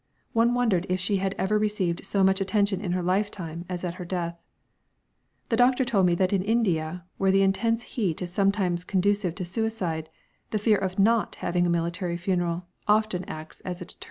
[0.33, 3.93] One wondered if she had ever received so much attention in her lifetime as at
[4.01, 4.35] her death.
[5.49, 9.45] The doctor told me that in India, where the intense heat is sometimes conducive to
[9.45, 10.09] suicide,
[10.49, 13.97] the fear of not having a military funeral often acts as a deterrent.